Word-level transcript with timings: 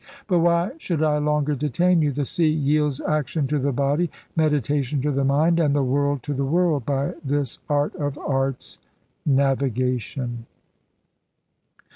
But 0.25 0.39
why 0.39 0.71
should 0.79 1.03
I 1.03 1.19
longer 1.19 1.53
detain 1.53 2.01
you? 2.01 2.11
The 2.11 2.25
Sea 2.25 2.47
yields 2.49 3.01
action 3.01 3.45
to 3.45 3.59
the 3.59 3.71
body, 3.71 4.09
meditation 4.35 4.99
to 5.03 5.11
the 5.11 5.23
mind, 5.23 5.59
and 5.59 5.75
the 5.75 5.83
World 5.83 6.23
to 6.23 6.33
the 6.33 6.43
World, 6.43 6.87
by 6.87 7.13
this 7.23 7.59
art 7.69 7.93
of 7.93 8.17
arts— 8.17 8.79
Navigation. 9.27 10.47